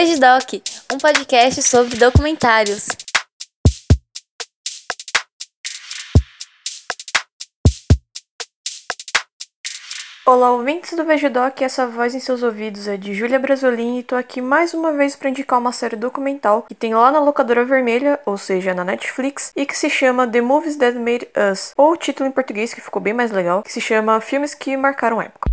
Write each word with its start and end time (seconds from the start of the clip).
Veja 0.00 0.16
Doc, 0.16 0.62
um 0.92 0.98
podcast 0.98 1.60
sobre 1.60 1.96
documentários. 1.96 2.86
Olá, 10.24 10.52
ouvintes 10.52 10.96
do 10.96 11.04
Vejudoc, 11.04 11.60
essa 11.62 11.84
voz 11.88 12.14
em 12.14 12.20
seus 12.20 12.44
ouvidos 12.44 12.86
é 12.86 12.96
de 12.96 13.12
Júlia 13.12 13.40
Brasolini 13.40 13.98
e 13.98 14.02
tô 14.04 14.14
aqui 14.14 14.40
mais 14.40 14.72
uma 14.72 14.92
vez 14.92 15.16
para 15.16 15.30
indicar 15.30 15.58
uma 15.58 15.72
série 15.72 15.96
documental 15.96 16.62
que 16.62 16.76
tem 16.76 16.94
lá 16.94 17.10
na 17.10 17.18
locadora 17.18 17.64
vermelha, 17.64 18.20
ou 18.24 18.38
seja, 18.38 18.72
na 18.72 18.84
Netflix, 18.84 19.52
e 19.56 19.66
que 19.66 19.76
se 19.76 19.90
chama 19.90 20.28
The 20.28 20.40
Movies 20.40 20.76
That 20.76 20.96
Made 20.96 21.26
Us, 21.50 21.72
ou 21.76 21.94
o 21.94 21.96
título 21.96 22.28
em 22.28 22.32
português 22.32 22.72
que 22.72 22.80
ficou 22.80 23.02
bem 23.02 23.14
mais 23.14 23.32
legal, 23.32 23.64
que 23.64 23.72
se 23.72 23.80
chama 23.80 24.20
Filmes 24.20 24.54
que 24.54 24.76
Marcaram 24.76 25.20
Época. 25.20 25.50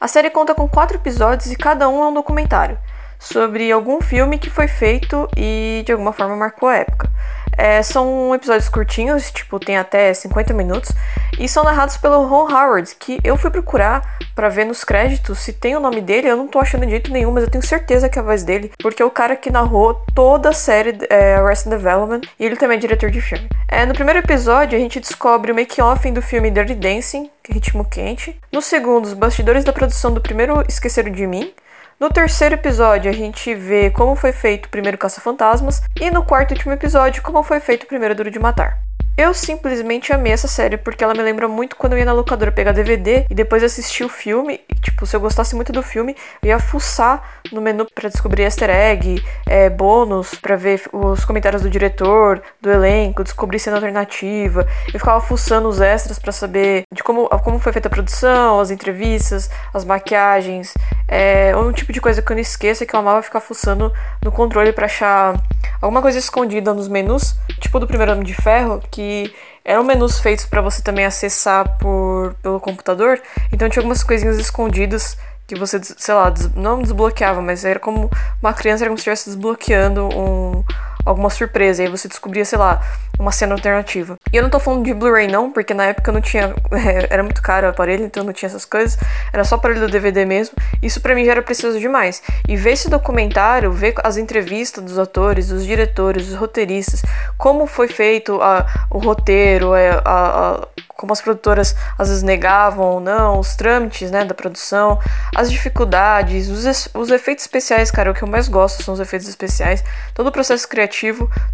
A 0.00 0.08
série 0.08 0.28
conta 0.28 0.56
com 0.56 0.68
quatro 0.68 0.96
episódios 0.96 1.52
e 1.52 1.56
cada 1.56 1.88
um 1.88 2.02
é 2.02 2.08
um 2.08 2.14
documentário 2.14 2.76
sobre 3.24 3.72
algum 3.72 4.00
filme 4.00 4.38
que 4.38 4.50
foi 4.50 4.68
feito 4.68 5.28
e 5.36 5.82
de 5.86 5.92
alguma 5.92 6.12
forma 6.12 6.36
marcou 6.36 6.68
a 6.68 6.76
época. 6.76 7.10
É, 7.56 7.82
são 7.82 8.34
episódios 8.34 8.68
curtinhos, 8.68 9.30
tipo, 9.30 9.60
tem 9.60 9.76
até 9.76 10.12
50 10.12 10.52
minutos, 10.52 10.90
e 11.38 11.48
são 11.48 11.62
narrados 11.62 11.96
pelo 11.96 12.26
Ron 12.26 12.52
Howard, 12.52 12.94
que 12.98 13.20
eu 13.22 13.36
fui 13.36 13.50
procurar 13.50 14.18
para 14.34 14.48
ver 14.48 14.64
nos 14.64 14.82
créditos 14.82 15.38
se 15.38 15.52
tem 15.52 15.76
o 15.76 15.80
nome 15.80 16.00
dele, 16.00 16.28
eu 16.28 16.36
não 16.36 16.48
tô 16.48 16.58
achando 16.58 16.84
de 16.84 16.90
jeito 16.90 17.12
nenhum, 17.12 17.30
mas 17.30 17.44
eu 17.44 17.50
tenho 17.50 17.64
certeza 17.64 18.08
que 18.08 18.18
é 18.18 18.22
a 18.22 18.24
voz 18.24 18.42
dele, 18.42 18.72
porque 18.80 19.02
é 19.02 19.06
o 19.06 19.10
cara 19.10 19.36
que 19.36 19.50
narrou 19.50 19.94
toda 20.14 20.48
a 20.48 20.52
série 20.52 20.98
é, 21.08 21.36
Arrested 21.36 21.70
Development, 21.70 22.22
e 22.38 22.44
ele 22.44 22.56
também 22.56 22.76
é 22.76 22.80
diretor 22.80 23.10
de 23.10 23.20
filme. 23.20 23.48
É, 23.68 23.86
no 23.86 23.94
primeiro 23.94 24.18
episódio, 24.18 24.76
a 24.76 24.80
gente 24.80 24.98
descobre 24.98 25.52
o 25.52 25.54
make-off 25.54 26.10
do 26.10 26.20
filme 26.20 26.50
Dirty 26.50 26.74
Dancing, 26.74 27.30
é 27.48 27.52
ritmo 27.52 27.84
quente. 27.84 28.38
No 28.52 28.60
segundo, 28.60 29.04
os 29.04 29.14
bastidores 29.14 29.64
da 29.64 29.72
produção 29.72 30.12
do 30.12 30.20
primeiro 30.20 30.64
Esqueceram 30.68 31.12
de 31.12 31.26
Mim, 31.26 31.52
no 32.00 32.10
terceiro 32.10 32.54
episódio, 32.54 33.10
a 33.10 33.14
gente 33.14 33.54
vê 33.54 33.90
como 33.90 34.16
foi 34.16 34.32
feito 34.32 34.66
o 34.66 34.68
primeiro 34.68 34.98
Caça-Fantasmas, 34.98 35.80
e 36.00 36.10
no 36.10 36.24
quarto 36.24 36.50
e 36.50 36.54
último 36.54 36.72
episódio, 36.72 37.22
como 37.22 37.42
foi 37.42 37.60
feito 37.60 37.84
o 37.84 37.86
primeiro 37.86 38.14
Duro 38.14 38.30
de 38.30 38.38
Matar. 38.38 38.84
Eu 39.16 39.32
simplesmente 39.32 40.12
amei 40.12 40.32
essa 40.32 40.48
série 40.48 40.76
porque 40.76 41.04
ela 41.04 41.14
me 41.14 41.22
lembra 41.22 41.46
muito 41.46 41.76
quando 41.76 41.92
eu 41.92 42.00
ia 42.00 42.04
na 42.04 42.12
locadora 42.12 42.50
pegar 42.50 42.72
DVD 42.72 43.24
e 43.30 43.34
depois 43.34 43.62
assistir 43.62 44.02
o 44.02 44.08
filme. 44.08 44.60
E, 44.68 44.74
tipo, 44.74 45.06
se 45.06 45.14
eu 45.14 45.20
gostasse 45.20 45.54
muito 45.54 45.70
do 45.70 45.84
filme, 45.84 46.16
eu 46.42 46.48
ia 46.48 46.58
fuçar 46.58 47.22
no 47.52 47.60
menu 47.60 47.86
para 47.94 48.08
descobrir 48.08 48.42
easter 48.42 48.68
egg, 48.68 49.24
é, 49.46 49.70
bônus, 49.70 50.34
para 50.34 50.56
ver 50.56 50.82
os 50.92 51.24
comentários 51.24 51.62
do 51.62 51.70
diretor, 51.70 52.42
do 52.60 52.68
elenco, 52.68 53.22
descobrir 53.22 53.60
cena 53.60 53.76
alternativa. 53.76 54.66
Eu 54.92 54.98
ficava 54.98 55.20
fuçando 55.20 55.68
os 55.68 55.80
extras 55.80 56.18
para 56.18 56.32
saber 56.32 56.82
de 56.92 57.04
como, 57.04 57.28
como 57.28 57.60
foi 57.60 57.72
feita 57.72 57.86
a 57.86 57.92
produção, 57.92 58.58
as 58.58 58.72
entrevistas, 58.72 59.48
as 59.72 59.84
maquiagens. 59.84 60.74
É 61.06 61.54
um 61.56 61.70
tipo 61.72 61.92
de 61.92 62.00
coisa 62.00 62.22
que 62.22 62.32
eu 62.32 62.34
não 62.34 62.40
esqueço 62.40 62.86
que 62.86 62.94
eu 62.94 63.00
amava 63.00 63.22
ficar 63.22 63.40
fuçando 63.40 63.92
no 64.22 64.32
controle 64.32 64.72
para 64.72 64.86
achar 64.86 65.34
alguma 65.80 66.00
coisa 66.00 66.18
escondida 66.18 66.72
nos 66.72 66.88
menus, 66.88 67.36
tipo 67.60 67.78
do 67.78 67.86
primeiro 67.86 68.12
ano 68.12 68.24
de 68.24 68.34
ferro, 68.34 68.82
que 68.90 69.34
eram 69.64 69.84
menus 69.84 70.18
feitos 70.18 70.46
para 70.46 70.62
você 70.62 70.82
também 70.82 71.04
acessar 71.04 71.78
por, 71.78 72.34
pelo 72.42 72.58
computador, 72.58 73.20
então 73.52 73.68
tinha 73.68 73.80
algumas 73.80 74.02
coisinhas 74.02 74.38
escondidas 74.38 75.18
que 75.46 75.54
você, 75.54 75.78
sei 75.82 76.14
lá, 76.14 76.30
des, 76.30 76.54
não 76.54 76.80
desbloqueava, 76.80 77.42
mas 77.42 77.64
era 77.64 77.78
como 77.78 78.10
uma 78.42 78.52
criança, 78.52 78.84
era 78.84 78.88
como 78.88 78.96
se 78.96 79.02
estivesse 79.02 79.28
desbloqueando 79.28 80.08
um, 80.08 80.64
alguma 81.04 81.30
surpresa, 81.30 81.82
e 81.82 81.86
aí 81.86 81.90
você 81.90 82.08
descobria, 82.08 82.44
sei 82.44 82.58
lá, 82.58 82.80
uma 83.18 83.30
cena 83.30 83.54
alternativa. 83.54 84.16
E 84.32 84.36
eu 84.36 84.42
não 84.42 84.50
tô 84.50 84.58
falando 84.58 84.84
de 84.84 84.94
Blu-ray 84.94 85.28
não, 85.28 85.50
porque 85.52 85.74
na 85.74 85.86
época 85.86 86.10
eu 86.10 86.14
não 86.14 86.20
tinha, 86.20 86.54
era 87.08 87.22
muito 87.22 87.42
caro 87.42 87.66
o 87.66 87.70
aparelho, 87.70 88.04
então 88.04 88.24
não 88.24 88.32
tinha 88.32 88.48
essas 88.48 88.64
coisas, 88.64 88.98
era 89.32 89.44
só 89.44 89.54
aparelho 89.56 89.80
do 89.80 89.88
DVD 89.88 90.24
mesmo. 90.24 90.56
Isso 90.82 91.00
para 91.00 91.14
mim 91.14 91.24
já 91.24 91.32
era 91.32 91.42
preciso 91.42 91.78
demais. 91.78 92.22
E 92.48 92.56
ver 92.56 92.72
esse 92.72 92.88
documentário, 92.88 93.70
ver 93.72 93.94
as 94.02 94.16
entrevistas 94.16 94.82
dos 94.82 94.98
atores, 94.98 95.48
dos 95.48 95.64
diretores, 95.64 96.26
dos 96.26 96.36
roteiristas, 96.36 97.02
como 97.36 97.66
foi 97.66 97.88
feito 97.88 98.40
a, 98.40 98.66
o 98.90 98.98
roteiro, 98.98 99.74
é, 99.74 99.90
a, 99.90 100.00
a, 100.04 100.68
como 100.96 101.12
as 101.12 101.20
produtoras 101.20 101.74
às 101.98 102.08
vezes 102.08 102.22
negavam 102.22 102.86
ou 102.86 103.00
não, 103.00 103.38
os 103.38 103.54
trâmites, 103.54 104.10
né, 104.10 104.24
da 104.24 104.34
produção, 104.34 104.98
as 105.34 105.50
dificuldades, 105.50 106.48
os, 106.48 106.88
os 106.94 107.10
efeitos 107.10 107.44
especiais, 107.44 107.90
cara, 107.90 108.10
o 108.10 108.14
que 108.14 108.22
eu 108.22 108.28
mais 108.28 108.48
gosto 108.48 108.82
são 108.82 108.94
os 108.94 109.00
efeitos 109.00 109.28
especiais, 109.28 109.84
todo 110.14 110.28
o 110.28 110.32
processo 110.32 110.68
criativo, 110.68 110.93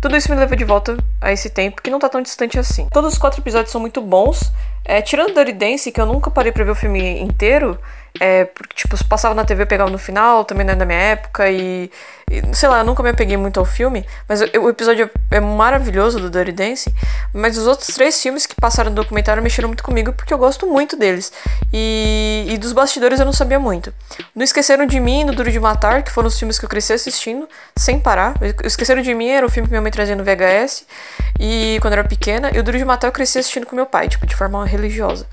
tudo 0.01 0.17
isso 0.17 0.31
me 0.31 0.37
leva 0.37 0.57
de 0.57 0.65
volta 0.65 0.97
a 1.21 1.33
esse 1.33 1.51
tempo 1.51 1.83
que 1.83 1.91
não 1.91 1.99
tá 1.99 2.09
tão 2.09 2.23
distante 2.23 2.59
assim. 2.59 2.87
Todos 2.91 3.15
os 3.15 3.19
quatro 3.19 3.41
episódios 3.41 3.71
são 3.71 3.81
muito 3.81 4.01
bons. 4.01 4.53
É, 4.85 5.01
tirando 5.01 5.35
Dirty 5.35 5.53
Dance, 5.53 5.93
que 5.93 6.01
eu 6.01 6.07
nunca 6.07 6.31
parei 6.31 6.53
pra 6.53 6.65
ver 6.65 6.71
o 6.71 6.75
filme 6.75 7.21
inteiro, 7.21 7.79
é, 8.19 8.47
porque, 8.47 8.75
tipo, 8.75 8.97
passava 9.07 9.35
na 9.35 9.45
TV, 9.45 9.67
pegava 9.67 9.91
no 9.91 9.99
final, 9.99 10.45
também 10.45 10.65
não 10.65 10.73
é 10.73 10.77
da 10.77 10.85
minha 10.85 10.99
época, 10.99 11.49
e, 11.51 11.91
e, 12.31 12.43
sei 12.55 12.69
lá, 12.69 12.79
eu 12.79 12.85
nunca 12.85 13.03
me 13.03 13.11
apeguei 13.11 13.37
muito 13.37 13.61
ao 13.61 13.67
filme, 13.67 14.05
mas 14.29 14.41
o, 14.41 14.45
o 14.61 14.69
episódio 14.69 15.11
é, 15.31 15.41
maravilhoso 15.41 16.19
do 16.19 16.31
Dirty 16.31 16.53
Dance, 16.53 16.95
mas 17.33 17.57
os 17.57 17.67
outros 17.67 17.89
três 17.95 18.21
filmes 18.21 18.47
que 18.47 18.55
passaram 18.55 18.91
no 18.91 18.97
documentário 18.97 19.43
mexeram 19.43 19.69
muito 19.69 19.85
comigo, 19.85 20.13
porque 20.13 20.33
eu 20.35 20.39
gosto 20.39 20.67
muito 20.67 20.97
deles, 20.97 21.33
e, 21.73 22.47
e 22.49 22.59
dos 22.59 22.73
bastidores 22.73 23.21
eu 23.21 23.27
não 23.27 23.33
sabia 23.33 23.61
muito. 23.61 23.93
Não 24.35 24.43
Esqueceram 24.43 24.87
de 24.87 24.99
Mim 24.99 25.25
No 25.25 25.35
Duro 25.35 25.51
de 25.51 25.61
Matar, 25.61 26.03
que 26.03 26.11
foram 26.11 26.29
os 26.29 26.39
filmes 26.39 26.59
que 26.59 26.65
eu 26.65 26.69
cresci 26.69 26.93
assistindo, 26.93 27.49
sem 27.77 28.01
parar. 28.01 28.35
Esqueceram 28.65 29.03
de 29.03 29.15
Mim 29.15 29.29
era 29.29 29.47
o 29.47 29.51
filme 29.51 29.69
que 29.69 29.73
minha 29.73 29.83
mãe 29.83 29.91
trazia 29.91 30.17
no 30.17 30.25
VHS, 30.25 30.85
e 31.39 31.79
quando 31.81 31.95
eu 31.95 32.01
era 32.01 32.09
pequena, 32.09 32.51
e 32.53 32.59
O 32.59 32.63
Duro 32.63 32.77
de 32.77 32.85
Matar 32.85 33.09
eu 33.09 33.13
cresci 33.13 33.39
assistindo 33.39 33.67
com 33.67 33.77
meu 33.77 33.87
pai, 33.87 34.09
tipo, 34.09 34.27
de 34.27 34.35
forma 34.35 34.65
religiosa. 34.67 35.27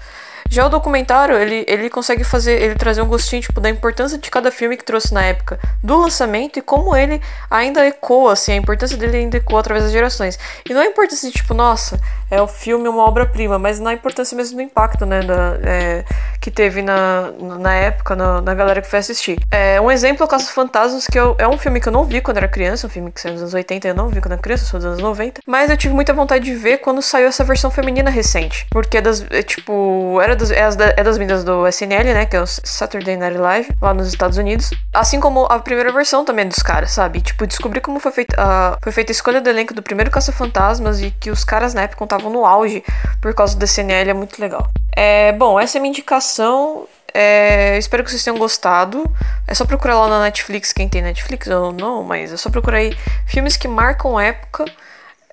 Já 0.50 0.66
o 0.66 0.69
documentário, 0.69 1.35
ele, 1.35 1.66
ele 1.68 1.90
consegue 1.90 2.24
fazer, 2.24 2.62
ele 2.62 2.75
trazer 2.75 3.02
um 3.02 3.08
gostinho, 3.08 3.41
tipo, 3.41 3.59
da 3.59 3.69
importância 3.69 4.18
de 4.18 4.30
cada 4.31 4.52
filme 4.52 4.78
que 4.78 4.84
trouxe 4.84 5.13
na 5.13 5.24
época 5.24 5.59
do 5.84 5.97
lançamento 5.97 6.58
e 6.58 6.62
como 6.62 6.96
ele 6.96 7.22
ainda 7.50 7.85
ecoa, 7.85 8.34
assim, 8.34 8.53
a 8.53 8.56
importância 8.56 8.97
dele 8.97 9.18
ainda 9.18 9.38
ecoa 9.38 9.59
através 9.59 9.84
das 9.84 9.94
gerações. 9.94 10.40
E 10.68 10.74
não 10.74 10.81
é 10.81 10.86
a 10.86 10.90
importância 10.90 11.30
de, 11.30 11.36
tipo, 11.36 11.53
nossa, 11.53 12.00
é 12.31 12.41
o 12.41 12.47
filme 12.47 12.88
uma 12.88 13.03
obra-prima, 13.03 13.59
mas 13.59 13.80
na 13.80 13.94
importância 13.94 14.36
mesmo 14.36 14.57
do 14.57 14.62
impacto, 14.62 15.06
né, 15.06 15.22
da, 15.22 15.57
é, 15.63 16.06
que 16.47 16.52
teve 16.52 16.81
na, 16.81 17.30
na 17.59 17.74
época, 17.74 18.16
na, 18.16 18.40
na 18.41 18.53
galera 18.53 18.81
que 18.81 18.88
foi 18.88 19.00
assistir. 19.00 19.38
É, 19.52 19.81
um 19.81 19.91
exemplo 19.91 20.24
é 20.24 20.25
o 20.25 20.30
Caso 20.30 20.50
Fantasmas, 20.50 21.06
que 21.06 21.19
eu, 21.19 21.35
é 21.38 21.46
um 21.46 21.58
filme 21.58 21.81
que 21.81 21.90
eu 21.90 21.91
não 21.91 22.06
vi 22.06 22.22
quando 22.22 22.38
era 22.38 22.47
criança, 22.47 22.88
um 22.88 22.90
filme 22.90 23.12
que 23.12 23.19
saiu 23.19 23.34
nos 23.34 23.41
anos 23.41 23.53
80, 23.53 23.85
eu 23.85 23.94
não 23.94 24.08
vi 24.08 24.22
quando 24.22 24.31
era 24.31 24.41
criança, 24.41 24.63
sou 24.63 24.80
dos 24.80 24.86
anos 24.86 25.00
90, 25.00 25.41
mas 25.46 25.69
eu 25.69 25.75
tive 25.75 25.94
muita 25.94 26.13
vontade 26.13 26.46
de 26.46 26.56
ver 26.56 26.78
quando 26.78 27.02
saiu 27.02 27.28
essa 27.28 27.44
versão 27.44 27.69
feminina 27.69 28.09
recente, 28.09 28.66
porque 28.72 29.00
é 29.00 29.02
das, 29.02 29.25
é, 29.30 29.44
tipo, 29.44 30.22
era 30.22 30.38
dos, 30.38 30.50
é, 30.50 30.62
é 30.96 31.03
das 31.03 31.18
meninas 31.18 31.44
do 31.44 31.68
SNL, 31.68 32.13
né? 32.13 32.25
Que 32.25 32.38
é 32.38 32.41
o 32.41 32.47
Saturday 32.47 33.18
Night 33.18 33.38
Live, 33.38 33.69
lá 33.81 33.94
nos 33.94 34.07
Estados 34.07 34.38
Unidos. 34.38 34.72
Assim 34.94 35.19
como 35.19 35.47
a 35.47 35.59
primeira 35.59 35.91
versão 35.91 36.24
também 36.24 36.47
dos 36.47 36.59
caras, 36.59 36.91
sabe? 36.91 37.19
Tipo, 37.19 37.46
descobrir 37.46 37.81
como 37.81 38.00
foi 38.00 38.13
feita 38.13 38.36
a, 38.41 38.78
foi 38.81 38.94
feita 38.94 39.12
a 39.12 39.13
escolha 39.13 39.41
do 39.41 39.50
elenco 39.50 39.74
do 39.74 39.84
primeiro 39.84 40.09
Caça-Fantasmas 40.09 41.02
e 41.02 41.12
que 41.12 41.30
os 41.30 41.44
caras 41.44 41.74
na 41.74 41.81
época 41.81 42.06
estavam 42.06 42.31
no 42.31 42.46
auge 42.46 42.86
por 43.22 43.34
causa 43.34 43.57
do 43.57 43.66
SNL 43.66 44.12
é 44.12 44.13
muito 44.13 44.40
legal. 44.40 44.66
É, 45.00 45.31
bom, 45.34 45.59
essa 45.59 45.78
é 45.78 45.80
minha 45.80 45.91
indicação. 45.91 46.88
É, 47.13 47.78
espero 47.78 48.03
que 48.03 48.09
vocês 48.09 48.24
tenham 48.24 48.40
gostado. 48.40 49.03
É 49.46 49.53
só 49.53 49.63
procurar 49.63 49.94
lá 49.94 50.09
na 50.09 50.22
Netflix, 50.24 50.74
quem 50.74 50.90
tem 50.90 51.03
Netflix 51.03 51.47
ou 51.47 51.72
não, 51.72 52.02
mas 52.03 52.34
é 52.34 52.38
só 52.38 52.50
procurar 52.50 52.80
aí 52.80 52.97
filmes 53.28 53.56
que 53.56 53.68
marcam 53.68 54.19
época. 54.19 54.66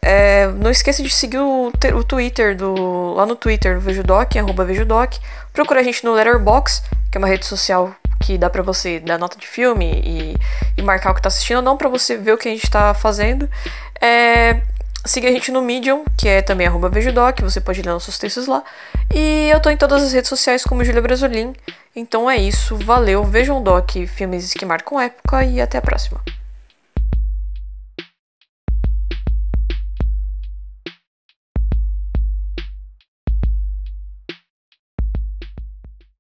É, 0.02 0.48
não 0.48 0.70
esqueça 0.70 1.02
de 1.02 1.08
seguir 1.08 1.38
o, 1.38 1.72
o 1.94 2.04
Twitter 2.04 2.54
do. 2.54 3.14
Lá 3.14 3.24
no 3.24 3.34
Twitter, 3.34 3.80
Vejudoc, 3.80 4.36
arroba 4.36 4.66
Vejudoc. 4.66 5.14
Procura 5.50 5.80
a 5.80 5.82
gente 5.82 6.04
no 6.04 6.12
Letterbox, 6.12 6.82
que 7.10 7.16
é 7.16 7.18
uma 7.18 7.28
rede 7.28 7.46
social 7.46 7.90
que 8.20 8.36
dá 8.36 8.50
pra 8.50 8.62
você 8.62 9.00
dar 9.00 9.18
nota 9.18 9.38
de 9.38 9.46
filme 9.46 10.02
e, 10.04 10.36
e 10.76 10.82
marcar 10.82 11.12
o 11.12 11.14
que 11.14 11.22
tá 11.22 11.28
assistindo, 11.28 11.58
ou 11.58 11.62
não 11.62 11.76
pra 11.76 11.88
você 11.88 12.18
ver 12.18 12.32
o 12.32 12.38
que 12.38 12.48
a 12.48 12.50
gente 12.50 12.70
tá 12.70 12.92
fazendo. 12.92 13.48
É, 13.98 14.60
siga 15.04 15.28
a 15.28 15.32
gente 15.32 15.50
no 15.52 15.62
Medium, 15.62 16.04
que 16.16 16.28
é 16.28 16.42
também 16.42 16.66
arroba 16.66 16.88
Vejudoc, 16.88 17.40
você 17.42 17.60
pode 17.60 17.82
ler 17.82 17.90
nossos 17.90 18.18
textos 18.18 18.46
lá. 18.46 18.62
E 19.14 19.48
eu 19.50 19.60
tô 19.60 19.70
em 19.70 19.76
todas 19.76 20.02
as 20.02 20.12
redes 20.12 20.28
sociais 20.28 20.64
como 20.64 20.84
Julia 20.84 21.02
Brasolim. 21.02 21.52
Então 21.94 22.30
é 22.30 22.36
isso, 22.36 22.76
valeu, 22.76 23.22
vejam 23.24 23.62
Doc, 23.62 23.90
filmes 24.08 24.52
que 24.52 24.64
marcam 24.64 25.00
época 25.00 25.44
e 25.44 25.60
até 25.60 25.78
a 25.78 25.82
próxima. 25.82 26.20